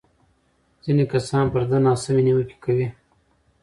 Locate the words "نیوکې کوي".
2.27-2.87